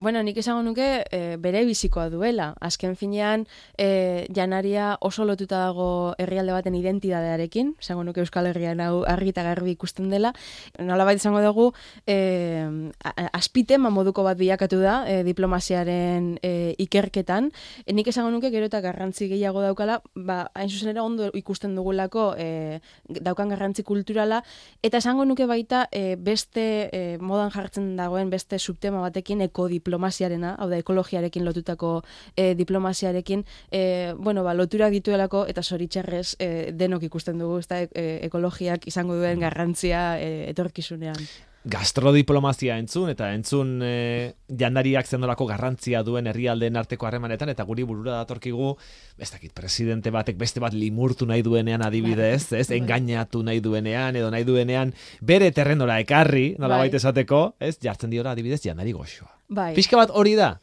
[0.00, 2.52] Bueno, nik esango nuke e, bere bizikoa duela.
[2.62, 9.02] Azken finean, e, janaria oso lotuta dago herrialde baten identidadearekin, esango nuke Euskal Herrian hau
[9.02, 10.30] argi garbi ikusten dela.
[10.78, 11.72] Nola baita izango dugu,
[12.06, 12.94] e,
[13.32, 17.50] aspitema moduko bat bilakatu da e, diplomaziaren e, ikerketan.
[17.84, 21.74] E, nik esango nuke gero eta garrantzi gehiago daukala, ba, hain zuzen ere ondo ikusten
[21.74, 22.78] dugulako e,
[23.08, 24.44] daukan garrantzi kulturala,
[24.80, 30.54] eta esango nuke baita e, beste e, modan jartzen dagoen beste subtema batekin eko diplomaziarena,
[30.60, 32.02] hau da ekologiarekin lotutako
[32.36, 38.08] e, diplomaziarekin, e, bueno, ba, loturak dituelako eta zoritxarrez e, denok ikusten dugu, ezta e,
[38.28, 46.28] ekologiak izango duen garrantzia e, etorkizunean gastrodiplomazia entzun eta entzun e, jandariak zendolako garrantzia duen
[46.30, 48.70] herrialdeen arteko harremanetan eta guri burura datorkigu
[49.18, 52.62] ez dakit presidente batek beste bat limurtu nahi duenean adibidez, bai.
[52.62, 56.90] ez, engainatu nahi duenean edo nahi duenean bere terrenora ekarri, nola bai.
[56.94, 59.30] esateko, ez, jartzen diora adibidez jandari goxoa.
[59.48, 59.72] Bai.
[59.76, 60.54] Pixka bat hori da,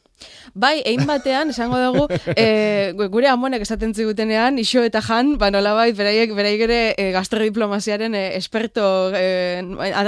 [0.55, 2.05] Bai, egin batean, esango dugu,
[2.39, 7.09] e, gure amonek esaten zigutenean, iso eta jan, ba nola bai, beraiek, beraiek ere e,
[7.16, 9.59] gastrodiplomaziaren e, esperto, e,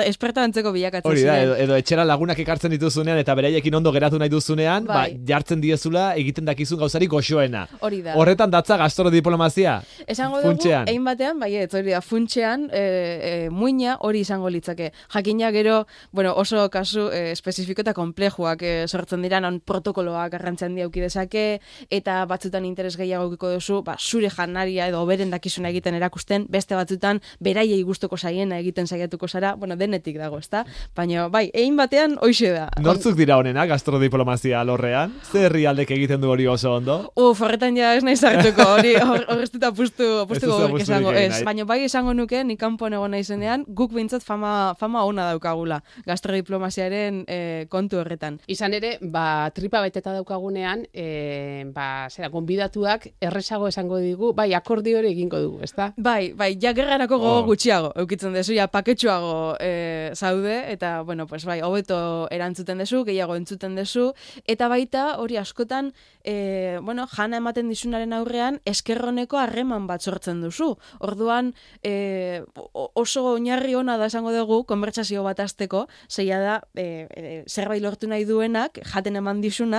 [0.07, 4.19] esperto antzeko bilakatzen Hori da, edo, edo, etxera lagunak ekartzen dituzunean, eta beraiekin ondo geratu
[4.21, 5.17] nahi duzunean, ba, bai.
[5.27, 7.65] jartzen diezula egiten dakizun gauzari goxoena.
[7.83, 8.15] Hori da.
[8.15, 9.81] Horretan datza gastrodiplomazia?
[10.07, 14.93] Esango dugu, egin batean, bai, ez hori da, funtxean, e, e, muina hori izango litzake.
[15.13, 15.83] Jakina gero,
[16.15, 20.85] bueno, oso kasu e, espezifiko eta komplejuak e, sortzen dira, non protokolo protokoloa garrantzia handia
[20.85, 21.59] auki dezake
[21.89, 26.75] eta batzutan interes gehiago ukiko duzu, ba zure janaria edo oberen dakizuna egiten erakusten, beste
[26.75, 30.65] batzutan beraiei gustuko saiena egiten saiatuko zara, bueno, denetik dago, ezta?
[30.95, 32.67] Baina bai, egin batean hoize da.
[32.81, 35.13] Nortzuk dira honena gastrodiplomazia lorrean?
[35.31, 36.99] Ze herrialdek egiten du hori oso ondo?
[37.15, 40.51] Uf, horretan ja ez naiz hartuko, hori hor ez dut apustu, apustu
[40.81, 41.43] esango, ez.
[41.45, 47.23] Baina bai esango nuke, ni kanpoan egon naizenean, guk bintzat fama, fama ona daukagula gastrodiplomaziaren
[47.27, 48.39] eh, kontu horretan.
[48.51, 54.99] Izan ere, ba, tripa beteta daukagunean, e, ba, zera, gonbidatuak erresago esango digu, bai, akordio
[54.99, 55.91] hori egingo dugu, ezta?
[55.97, 57.47] Bai, bai, ja gerrarako gogo oh.
[57.47, 61.99] gutxiago, eukitzen dezu, ja, paketsuago e, zaude, eta, bueno, pues, bai, hobeto
[62.33, 64.11] erantzuten dezu, gehiago entzuten dezu,
[64.45, 65.93] eta baita, hori askotan,
[66.27, 70.73] e, bueno, jana ematen dizunaren aurrean, eskerroneko harreman bat sortzen duzu.
[70.99, 71.53] Orduan,
[71.83, 72.43] e,
[72.73, 78.09] oso oinarri ona da esango dugu, konbertsazio bat azteko, zeia da, e, e, zerbait lortu
[78.11, 79.76] nahi duenak, jaten eman dizuna,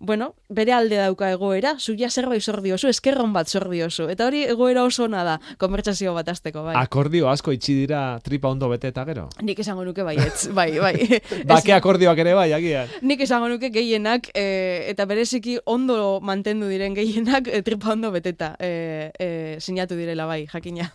[0.00, 4.08] bueno, bere alde dauka egoera, zuia zerbait zor diozu, eskerron bat zor diozu.
[4.12, 6.76] Eta hori egoera oso ona da, konbertsazio bat azteko, bai.
[6.78, 9.28] Akordio asko itxi dira tripa ondo bete eta gero?
[9.42, 10.94] Nik esango nuke bai, etz, bai, bai.
[11.50, 12.90] Bake akordioak ere bai, agian.
[13.06, 18.54] Nik esango nuke gehienak, e, eta bereziki ondo mantendu diren gehienak e, tripa ondo beteta
[18.60, 19.28] e, e,
[19.60, 20.90] sinatu direla bai, jakina.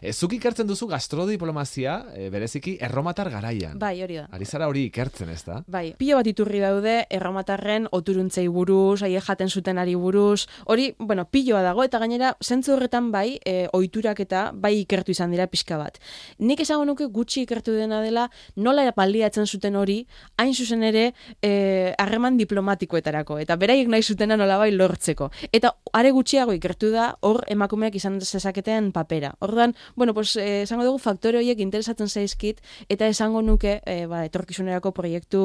[0.00, 3.78] e, zuk ikertzen duzu gastrodiplomazia, e, bereziki erromatar garaian.
[3.78, 4.26] Bai, hori da.
[4.36, 5.62] Arizara hori ikertzen ez da?
[5.66, 11.26] Bai, pilo bat iturri daude erromatarren oturuntzei buruz, aie jaten zuten ari buruz, hori, bueno,
[11.30, 15.78] piloa dago, eta gainera, zentzu horretan bai, e, oiturak eta bai ikertu izan dira pixka
[15.78, 15.98] bat.
[16.38, 20.06] Nik esango nuke gutxi ikertu dena dela, nola baliatzen zuten hori,
[20.38, 25.30] hain zuzen ere, e, harreman diplomatikoetarako, eta beraiek nahi zutena nola bai lortzeko.
[25.52, 29.34] Eta are gutxiago ikertu da, hor emakumeak izan zezaketen papera.
[29.40, 34.24] Orduan, bueno, pues, e, esango dugu faktore horiek interesatzen zaizkit, eta esango nuke, e, ba,
[34.28, 35.42] etorkizunerako proiektu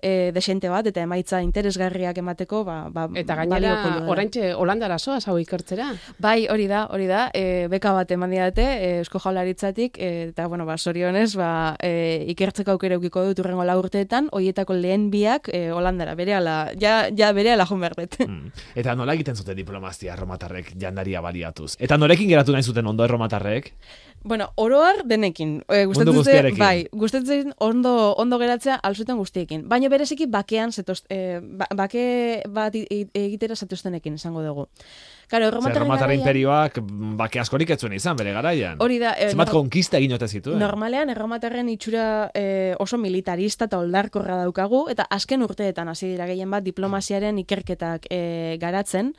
[0.00, 5.18] e, desente bat, eta emaitza interes interesgarriak emateko, ba, ba, eta gainera oraintxe Holandara soa
[5.26, 5.92] hau ikertzera.
[6.22, 7.28] Bai, hori da, hori da.
[7.34, 12.24] E, beka bat eman diate e, Eusko Jaurlaritzatik e, eta bueno, ba sorionez, ba e,
[12.32, 17.32] ikertzeko aukera ukiko dut urrengo la urteetan, hoietako lehen biak e, Holandara berehala, ja ja
[17.36, 18.18] berehala jo berdet.
[18.26, 18.52] Mm.
[18.76, 21.74] Eta nola egiten zuten diplomazia erromatarrek jandaria baliatuz?
[21.78, 23.72] Eta norekin geratu nahi zuten ondo erromatarrek?
[24.26, 25.60] Bueno, oroar denekin.
[25.70, 29.68] E, gustatzen bai, gustatzen ondo ondo geratzea alzuten guztiekin.
[29.70, 32.06] Baina bereziki bakean zetoz, e, ba, bake
[32.50, 34.66] bat egitera zatoztenekin esango dugu.
[35.26, 36.78] Claro, Erromatar imperioak
[37.18, 38.78] bake askorik ez izan bere garaian.
[38.78, 39.14] Hori da.
[39.18, 40.54] Eh, Zenbat konkista egin ote zitu.
[40.56, 46.50] Normalean, erromatarren itxura eh, oso militarista eta oldarkorra daukagu, eta azken urteetan hasi dira gehien
[46.50, 49.14] bat diplomaziaren ikerketak eh, garatzen.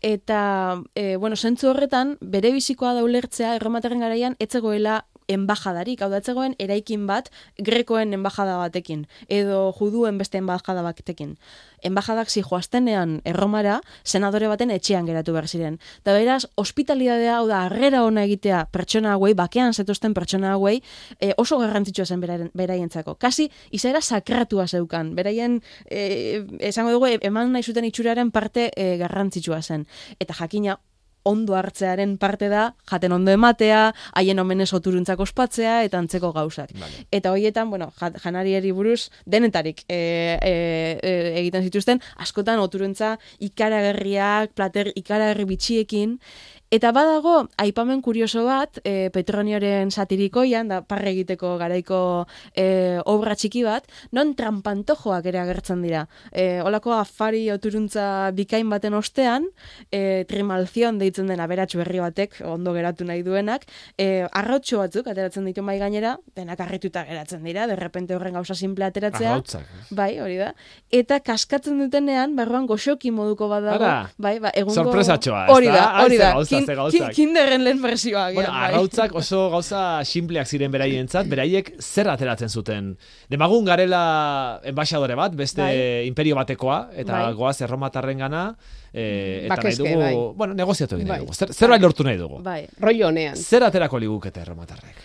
[0.00, 6.56] Eta, eh, bueno, zentzu horretan, bere bizikoa da ulertzea, erromatarren garaian, etzegoela embajadarik, hau datzegoen
[6.58, 11.36] eraikin bat grekoen embajada batekin, edo juduen beste embajada batekin
[11.82, 15.78] embajadak zi joaztenean erromara, senadore baten etxean geratu behar ziren.
[16.04, 20.80] Da beraz, hospitalidadea, hau da, arrera ona egitea pertsona hauei, bakean zetuzten pertsona hauei,
[21.18, 22.20] e, oso garrantzitsua zen
[22.54, 23.16] beraientzako.
[23.20, 25.14] Kasi, izaera sakratua zeukan.
[25.16, 29.86] Beraien, e, esango dugu, eman nahi zuten itxuraren parte e, garrantzitsua zen.
[30.20, 30.78] Eta jakina,
[31.22, 36.72] ondo hartzearen parte da, jaten ondo ematea, haien omenez oturuntzak ospatzea, eta antzeko gauzak.
[36.80, 37.06] Vale.
[37.10, 40.54] Eta horietan, bueno, ja- janariari buruz, denetarik e, e,
[41.02, 46.18] e, egiten zituzten, askotan oturuntza ikaragarriak, plater ikaragarri bitxiekin,
[46.70, 51.98] Eta badago, aipamen kurioso bat, e, Petronioren satirikoian, da parre egiteko garaiko
[52.54, 56.04] e, obra txiki bat, non trampantojoak ere agertzen dira.
[56.30, 58.04] E, olako afari oturuntza
[58.38, 59.48] bikain baten ostean,
[59.90, 63.66] e, trimalzion deitzen den aberatsu berri batek, ondo geratu nahi duenak,
[63.98, 68.86] e, arrautxo batzuk ateratzen ditu mai gainera, denak harrituta geratzen dira, derrepente horren gauza simple
[68.86, 69.34] ateratzea.
[69.40, 69.90] Arrautzak.
[69.90, 70.52] Bai, hori da.
[70.94, 73.90] Eta kaskatzen dutenean, barruan goxoki moduko bat dago.
[73.90, 74.78] Ara, bai, ba, egungo...
[74.84, 75.74] sorpresatxoa, Hori da?
[75.74, 76.32] da, Ai, hori da.
[76.66, 77.12] Ze gauzak.
[77.12, 78.30] kin- kinderren lehen versioa.
[78.32, 78.68] Bueno, bai.
[78.70, 82.96] arrautzak oso gauza sinpleak ziren beraientzat, beraiek zer ateratzen zuten.
[83.28, 86.06] Demagun garela enbaixadore bat, beste Bai.
[86.06, 87.34] imperio batekoa, eta Bai.
[87.34, 88.56] goaz erromatarren gana,
[88.92, 90.36] e, eta Bakezke, nahi dugu, bai.
[90.36, 91.18] bueno, negoziatu egin Bai.
[91.20, 91.34] dugu.
[91.34, 92.42] Zer, zerbait lortu nahi dugu.
[92.42, 92.66] Bai.
[92.78, 93.36] Rollo honean.
[93.36, 94.96] Zer aterako ligukete erromatarrek?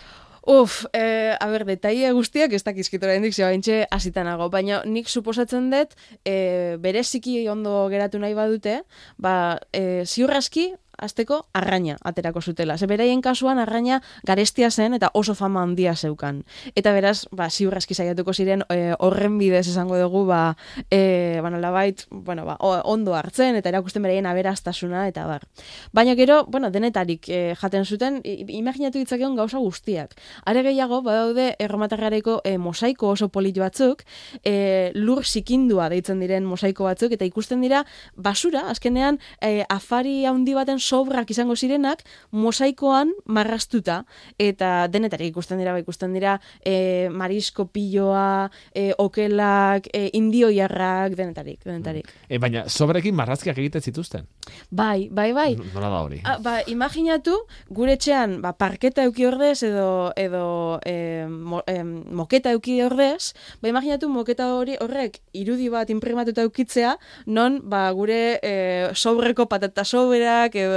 [0.48, 3.50] Uf, eh, a ber, detaile guztiak ez dakizkitora hendik zeba
[3.90, 8.82] hasitanago, baina nik suposatzen dut, eh, bereziki ondo geratu nahi badute,
[9.18, 12.78] ba, eh, ziurraski, azteko arraina aterako zutela.
[12.78, 16.44] Ze beraien kasuan arraina garestia zen eta oso fama handia zeukan.
[16.74, 20.56] Eta beraz, ba, ziurraski saiatuko ziren eh, horren bidez esango dugu, ba,
[20.90, 25.46] eh, ba, nolabait, bueno, ba, ondo hartzen eta erakusten beraien aberastasuna eta bar.
[25.92, 30.16] Baina gero, bueno, denetarik eh, jaten zuten, imaginatu ditzakeon gauza guztiak.
[30.44, 34.04] Are gehiago, badaude erromatarrareko e, mosaiko oso polit batzuk,
[34.44, 37.84] e, lur zikindua deitzen diren mosaiko batzuk, eta ikusten dira
[38.16, 44.04] basura, azkenean e, afari handi baten sobrak izango zirenak, mosaikoan marrastuta,
[44.38, 51.60] eta denetarik ikusten dira, ba, ikusten dira e, marisko pilloa, e, okelak, e, indioiarrak, denetarik,
[51.66, 52.10] denetarik.
[52.28, 54.26] E, baina, sobrekin marrazkiak egiten zituzten.
[54.70, 55.50] Bai, bai, bai.
[55.74, 56.20] Nola da hori?
[56.24, 57.36] Ah, ba, imaginatu,
[57.74, 60.44] gure etxean, ba, parketa euki ordez, edo, edo
[60.86, 66.96] e, mo, em, moketa euki ordez, ba, imaginatu moketa hori horrek irudi bat imprimatuta eukitzea,
[67.26, 68.54] non, ba, gure e,
[68.94, 70.75] sobreko patata soberak, edo,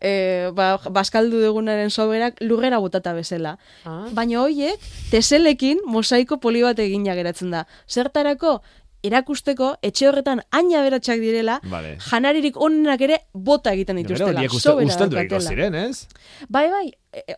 [0.00, 3.56] e, ba, baskaldu dugunaren soberak lurrera botata bezala.
[3.84, 4.06] Ah.
[4.12, 4.80] Baina hoiek,
[5.10, 7.66] teselekin mosaiko poli bat egina geratzen da.
[7.88, 8.58] Zertarako,
[9.04, 11.96] erakusteko, etxe horretan aina beratxak direla, Vale.
[12.00, 14.40] janaririk onenak ere bota egiten Gero, dituztela.
[14.40, 15.50] horiek uste, daukatela.
[15.50, 16.06] ziren, ez?
[16.48, 16.86] Bai, bai,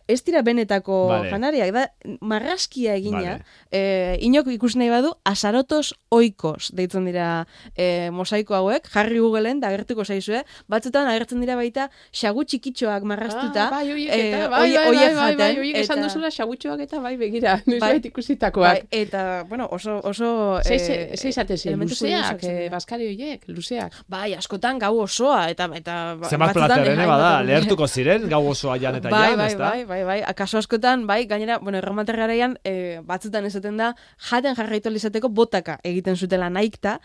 [0.07, 1.29] ez dira benetako Vale.
[1.29, 1.83] janariak, da
[2.21, 3.43] marraskia egina, Vale.
[3.71, 7.45] e, inok ikusi nahi badu, asarotos oikos deitzen dira
[7.75, 13.67] e, mosaiko hauek, jarri Googleen da agertuko zaizue, batzutan agertzen dira baita xagu txikitxoak marrastuta,
[13.67, 16.79] Ah, bai, oiek eh, eta, bai, bai, horiek bai, bai, bai, oiek esan duzula xagutxoak
[16.85, 17.99] eta bai, begira, Bai.
[18.03, 18.63] ikusitakoak.
[18.67, 20.59] bai, eta, bueno, oso, oso...
[20.63, 23.93] Zei eh, zen, elementu luzeak, eh, baskari horiek, luzeak.
[24.07, 25.69] Bai, askotan gau osoa, eta...
[25.75, 29.23] eta ba- Zenbat batzutan, plater, ene, eh, bada, lehertuko ziren, gau osoa jan eta bai,
[29.31, 29.66] jan, bai, ez da?
[29.69, 33.93] Bai, bai, bai, akaso askotan, bai, gainera, bueno, erromater garaian, e, batzutan esaten da,
[34.29, 36.99] jaten jarraitu izateko botaka egiten zutela naikta,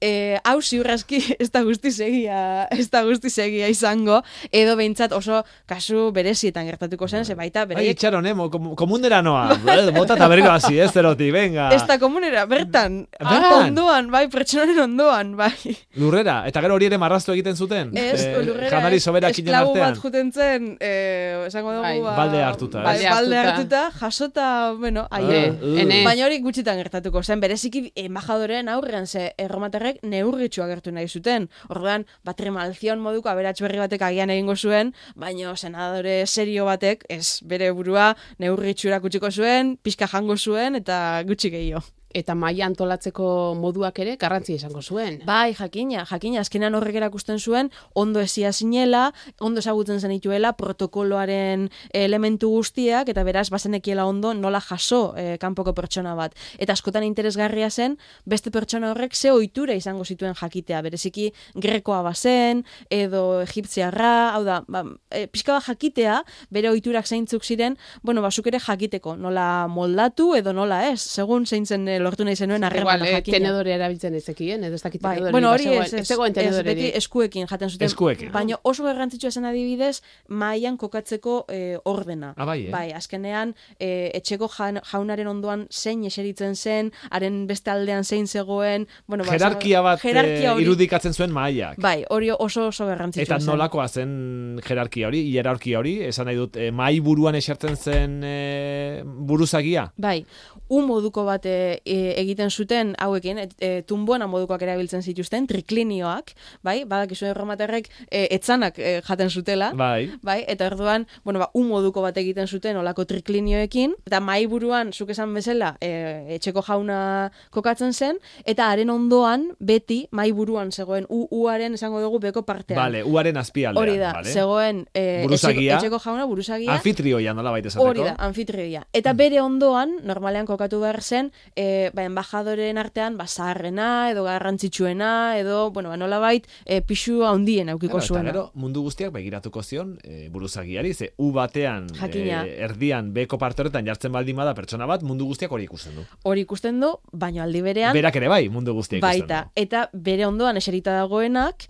[0.00, 4.22] e, hau ziurraski ez da guzti segia, ez da guzti segia izango,
[4.52, 8.74] edo behintzat oso kasu berezietan gertatuko zen, ze baita, Bai, beraiek itxaron, eh, mo- kom-
[8.76, 9.50] komunera noa.
[9.66, 11.70] Eh, Bota eta berriko hasi, ez, zerotik, venga.
[11.74, 13.68] Ez da komunera, bertan, Bertan?
[13.70, 15.52] ondoan, bai, pertsonaren ondoan, bai.
[15.96, 17.90] Lurrera, eta gero hori ere marraztu egiten zuten.
[17.96, 19.92] Ez, Eh, lurrera, janari soberak inen esklabu artean.
[19.94, 22.00] bat juten zen, eh, esango dugu, Bai.
[22.06, 22.84] Ba, Balde hartuta, ez?
[22.86, 24.46] balde Balde hartuta, jasota,
[24.78, 25.50] bueno, Ah, aie.
[25.50, 25.78] uh.
[25.82, 26.02] ene.
[26.06, 31.48] Baina hori gutxitan gertatuko zen, bereziki embajadoreen aurrean ze erromaterrek neurritxu agertu nahi zuten.
[31.68, 37.72] Orduan, batrimalzion moduko aberatx berri batek agian egingo zuen, baina senadore serio batek, ez bere
[37.72, 41.82] burua neurritxu erakutsiko zuen, pixka jango zuen, eta gutxi gehiago.
[42.16, 43.26] Eta maila antolatzeko
[43.60, 45.18] moduak ere garrantzia izango zuen.
[45.28, 52.48] Bai, jakina, jakina, azkenan horrek erakusten zuen, ondo esia zinela, ondo ezagutzen zenituela, protokoloaren elementu
[52.54, 56.36] guztiak, eta beraz, bazenekiela ondo nola jaso eh, kanpoko pertsona bat.
[56.58, 62.64] Eta askotan interesgarria zen, beste pertsona horrek ze ohitura izango zituen jakitea, bereziki grekoa bazen,
[62.88, 68.48] edo egipziarra, hau da, ba, e, pixka bat jakitea, bere ohiturak zeintzuk ziren, bueno, basuk
[68.48, 72.70] ere jakiteko, nola moldatu edo nola ez, segun zein zen eh, lortu nahi zenuen Igual,
[72.70, 75.32] harremana eh, tenedore erabiltzen ezekien, edo ez dakit Bai, tenedore.
[75.36, 77.86] bueno, hori ez, ez, ez, beti eskuekin jaten zuten.
[77.90, 78.32] Eskuekin.
[78.32, 82.32] Baina oso garrantzitsua zen adibidez, mailan kokatzeko eh, ordena.
[82.36, 82.70] Ah, bai, eh?
[82.72, 88.86] Bai, azkenean, eh, etxeko jan- jaunaren ondoan zein eseritzen zen, haren beste aldean zein zegoen,
[89.06, 91.78] bueno, ba, Jerarkia bat jerarkia eh, hori- irudikatzen zuen mahaiak.
[91.82, 93.50] Bai, hori oso oso garrantzitsua Eta zen.
[93.50, 99.02] nolakoa zen jerarkia hori, hierarkia hori, esan nahi dut, eh, mahai buruan esertzen zen eh,
[99.04, 99.92] buruzagia?
[99.96, 100.24] Bai,
[100.68, 106.32] un moduko bat e, e, egiten zuten hauekin, et, e, tunbuena modukoak erabiltzen zituzten, triklinioak,
[106.66, 110.10] bai, badakizu erromaterrek e, etzanak e, jaten zutela, Bai.
[110.22, 114.92] bai, eta orduan, bueno, ba, un moduko bat egiten zuten olako triklinioekin, eta mai buruan,
[114.92, 121.06] zuk esan bezala, e, etxeko jauna kokatzen zen, eta haren ondoan, beti, mai buruan zegoen,
[121.10, 122.80] u, uaren esango dugu beko partean.
[122.80, 123.82] Vale, uaren azpialdean.
[123.82, 124.32] Hori da, vale?
[124.32, 127.72] zegoen e, etxeko, etxeko jauna, buruzagia, Anfitrioia nola baita.
[127.82, 128.84] Hori da, anfitrioia.
[128.94, 135.38] Eta bere ondoan, normalean kokatu behar zen, e, ba, embajadoren artean, ba, zaharrena, edo garrantzitsuena,
[135.38, 138.32] edo, bueno, ba, nolabait, e, pixu handien aukiko Claro, eta zuena.
[138.32, 142.44] gero, mundu guztiak begiratuko zion e, buruzagiari, ze u batean, Jakina.
[142.46, 146.04] e, erdian, beko parte horretan jartzen baldin bada pertsona bat, mundu guztiak hori ikusten du.
[146.24, 149.42] Hori ikusten du, baina aldi berean, Berak ere bai, mundu guztiak ikusten baita.
[149.44, 149.50] du.
[149.62, 151.66] Eta bere ondoan eserita dagoenak,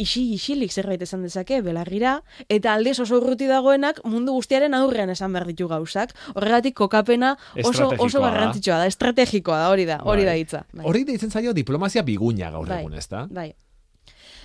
[0.00, 5.32] isi isilik zerbait esan dezake, belargira, eta aldez oso urruti dagoenak mundu guztiaren aurrean esan
[5.36, 6.14] behar ditu gauzak.
[6.34, 8.28] Horregatik kokapena oso, oso da.
[8.28, 10.30] garrantzitsua da, estrategikoa da, hori da, hori Bai.
[10.30, 10.64] da hitza.
[10.72, 10.86] Bai.
[10.88, 13.26] Hori deitzen zaio diplomazia biguña gaur Bai, egun, ezta?
[13.30, 13.52] Bai.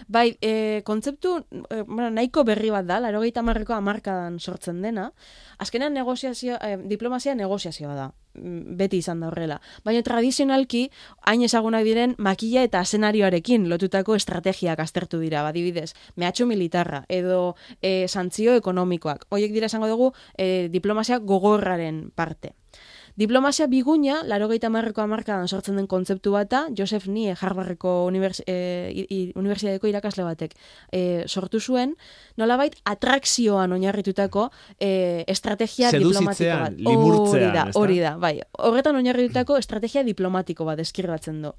[0.08, 1.38] Bai, e, kontzeptu
[1.70, 5.12] e, nahiko berri bat da, larogeita marreko amarkadan sortzen dena.
[5.58, 9.60] Azkenean negoziazio, e, diplomazia negoziazioa da, mm, beti izan da horrela.
[9.86, 10.90] Baina tradizionalki,
[11.22, 18.08] hain ezagunak diren makila eta asenarioarekin lotutako estrategiak aztertu dira, badibidez, mehatxo militarra edo e,
[18.08, 19.28] santzio ekonomikoak.
[19.30, 22.54] Hoiek dira esango dugu e, diplomazia gogorraren parte.
[23.16, 29.06] Diplomazia biguña, larogeita marreko amarkadan sortzen den kontzeptu bata, Joseph Nie, Harvardeko univers, e, i-
[29.88, 30.52] irakasle batek
[30.92, 31.96] e, sortu zuen,
[32.36, 36.74] nolabait atrakzioan oinarritutako e, estrategia diplomatiko bat.
[37.32, 38.42] hori da, hori da, bai.
[38.60, 41.54] Horretan oinarritutako estrategia diplomatiko bat deskribatzen du.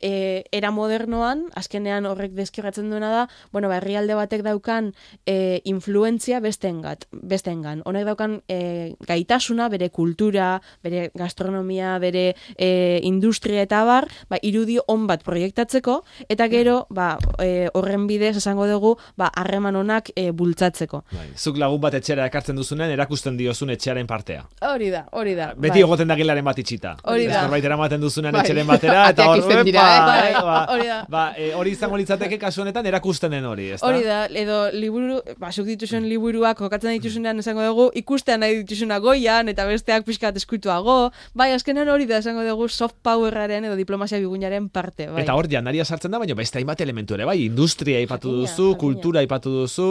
[0.00, 3.22] E, era modernoan, azkenean horrek deskribatzen duena da,
[3.52, 4.92] bueno, ba, herrialde batek daukan
[5.26, 7.82] e, influentzia besteengat, besteengan.
[7.86, 14.78] Honek daukan e, gaitasuna, bere kultura, bere gastronomia, bere e, industria eta bar, ba, irudi
[14.86, 20.30] on bat proiektatzeko, eta gero, ba, e, horren bidez esango dugu, ba, harreman onak e,
[20.36, 21.02] bultzatzeko.
[21.12, 21.28] Bai.
[21.36, 24.44] Zuk lagun bat etxera ekartzen duzunean, erakusten diozun etxearen partea.
[24.66, 25.52] Hori da, hori da.
[25.54, 25.84] Beti bai.
[25.86, 26.96] egoten da gilaren bat itxita.
[27.04, 27.42] Hori da.
[27.44, 28.44] Zerbait eramaten duzunean Bai.
[28.44, 29.42] etxeren batera, eta hor,
[29.86, 30.98] eh, ba, Hori da.
[31.08, 33.86] ba, e, hori izango litzateke kasu honetan erakusten den hori, ezta?
[33.88, 38.98] Hori da, edo liburu, ba, zuk dituzuen liburuak kokatzen dituzunean esango dugu, ikustean nahi dituzuna
[39.04, 44.18] goian, eta besteak pixkat eskutuago, bai, azkenean hori da esango dugu soft powerraren edo diplomazia
[44.22, 45.22] biguñaren parte, bai.
[45.24, 48.78] Eta hor janaria sartzen da, baina beste hainbat elementu ere, bai, industria Jakina, duzu, jakina.
[48.80, 49.90] kultura aipatu duzu,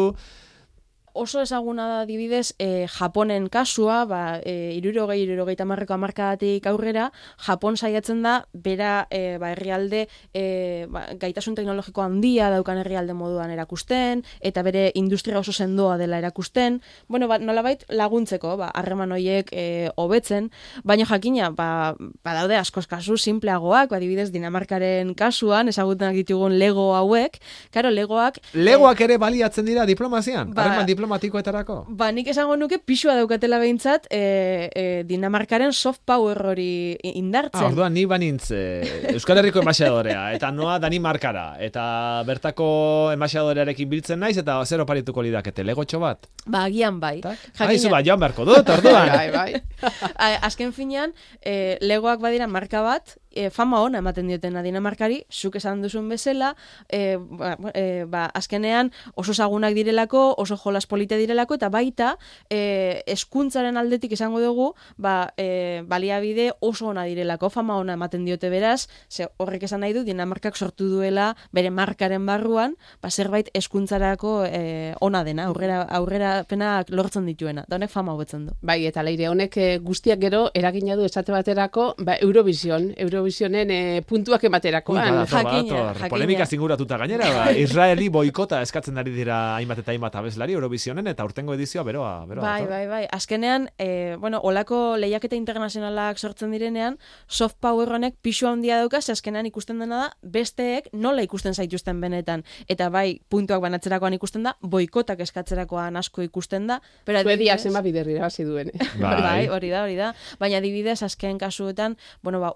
[1.15, 7.77] oso ezaguna da dibidez e, Japonen kasua, ba, e, irurogei, irurogei tamarreko amarkadatik aurrera, Japon
[7.77, 10.05] saiatzen da, bera e, ba, herrialde
[10.35, 16.19] e, ba, gaitasun teknologiko handia daukan herrialde moduan erakusten, eta bere industria oso sendoa dela
[16.19, 20.51] erakusten, bueno, ba, nolabait laguntzeko, ba, harreman hoiek e, hobetzen,
[20.83, 26.91] baina jakina, ba, ba daude askoz kasu simpleagoak, ba, adibidez Dinamarkaren kasuan, ezagutenak ditugun Lego
[26.97, 27.39] hauek,
[27.71, 31.85] karo, Legoak legoak ere baliatzen dira diplomazian, Ba- harreman diplomatikoetarako.
[31.89, 37.63] Ba, nik esango nuke pixua daukatela behintzat e, e, Dinamarkaren soft power hori Ah, indartzen.
[37.63, 44.37] orduan ni banintz eh, Euskal Herriko emaxadorea, eta noa Danimarkara, eta bertako emaxadorearekin biltzen naiz,
[44.37, 46.27] eta zer oparituko lidakete, legotxo bat?
[46.45, 47.21] Ba, agian bai.
[47.21, 49.09] Jakina- Aizu ba, joan beharko dut, orduan.
[49.09, 49.61] Bai, bai.
[50.49, 55.83] Azken finean, e, legoak badira marka bat, e, fama ona ematen diotena Dinamarkari, zuk esan
[55.83, 56.55] duzun bezala,
[56.89, 62.15] e, ba, e, ba, azkenean oso zagunak direlako, oso jolas polite direlako, eta baita,
[62.49, 68.49] e, eskuntzaren aldetik esango dugu, ba, e, baliabide oso ona direlako, fama ona ematen diote
[68.49, 74.35] beraz, ze horrek esan nahi du, Dinamarkak sortu duela bere markaren barruan, ba, zerbait eskuntzarako
[74.45, 78.55] e, ona dena, aurrera, aurrera penak lortzen dituena, da honek fama hobetzen du.
[78.65, 82.91] Bai, eta leire honek eh, guztiak gero eragina du esate baterako, ba, Eurovision,
[83.25, 85.25] Eurovisionen eh, puntuak ematerakoan.
[85.25, 86.09] Jakina, jakina.
[86.09, 91.25] Polemika zinguratuta gainera, ba, Israeli boikota eskatzen ari dira hainbat eta hainbat abeslari Eurovisionen, eta
[91.25, 92.43] urtengo edizioa beroa, beroa.
[92.45, 93.01] Bai, bai, bai.
[93.11, 99.45] Azkenean, e, bueno, olako lehiaketa internazionalak sortzen direnean, soft power honek pixu handia dauka, azkenean
[99.49, 102.43] ikusten dena da, besteek nola ikusten zaituzten benetan.
[102.69, 106.79] Eta bai, puntuak banatzerakoan ikusten da, boikotak eskatzerakoan asko ikusten da.
[107.05, 108.69] Pero Suediak adibidez- zenbat bider irabazi duen.
[108.73, 108.89] eh?
[109.01, 109.15] Bai.
[109.25, 110.11] Bai, hori da, hori da.
[110.39, 112.51] Baina adibidez azken kasuetan, bueno, ba,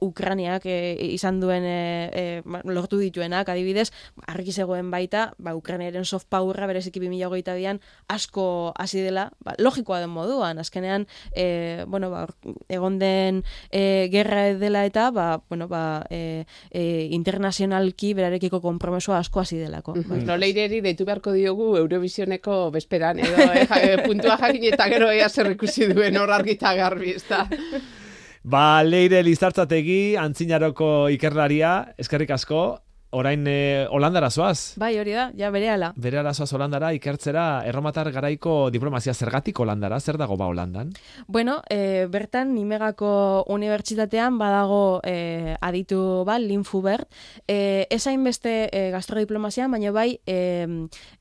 [0.60, 3.92] Ukraniak e, izan duen e, e, lortu dituenak, adibidez,
[4.28, 10.10] argi zegoen baita, ba, Ukraniaren soft powerra bereziki 2022an asko hasi dela, ba, logikoa den
[10.10, 12.28] moduan, azkenean, e, bueno, ba,
[12.70, 19.40] egon den e, gerra dela eta, ba, bueno, ba, e, e, internazionalki berarekiko konpromesoa asko
[19.42, 19.96] hasi delako.
[20.08, 20.24] Bai.
[20.26, 25.30] No leireri deitu beharko diogu Eurovisioneko besperan, edo eh, eh, puntua jakin eta gero ea
[25.30, 27.48] zer ikusi duen hor argita garbi, ez da.
[28.44, 32.62] Ba, leire lizartzategi, antzinaroko ikerlaria, eskerrik asko,
[33.12, 34.76] orain eh, Holandara zoaz.
[34.78, 35.92] Bai, hori da, ja bere ala.
[35.98, 40.92] Bere arazoaz Holandara ikertzera erromatar garaiko diplomazia zergatik Holandara, zer dago ba Holandan?
[41.28, 47.10] Bueno, e, bertan Nimegako unibertsitatean badago e, aditu ba, Linfubert.
[47.48, 50.68] E, esain beste e, gastrodiplomazian, baina bai e,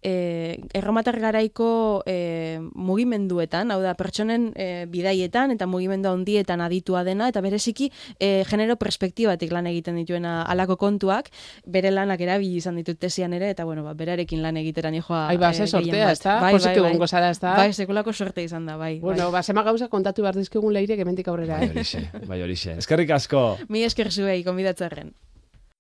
[0.03, 0.13] e,
[0.77, 7.41] erromatar garaiko e, mugimenduetan, hau da, pertsonen e, bidaietan eta mugimendu handietan aditua dena, eta
[7.45, 7.91] bereziki
[8.21, 11.33] e, genero perspektibatik lan egiten dituena alako kontuak,
[11.79, 15.25] bere lanak erabili izan ditut tesian ere, eta bueno, ba, berarekin lan egiteran joa.
[15.31, 16.37] Ai, ba, ze eh, gehien sortea, ez da?
[16.43, 17.09] Bai, Pozik bai, bai.
[17.09, 17.55] zara, ez da?
[17.63, 18.99] Bai, sekulako sorte izan da, bai.
[19.01, 21.73] Bueno, ba, zema gauza kontatu behar dizkigun leire, hemendik aurrera, Bai eh?
[21.77, 22.77] horixe, bai horixe.
[22.83, 23.45] Eskerrik asko.
[23.59, 23.67] bai.
[23.69, 25.15] Mi esker zuei, konbidatzarren.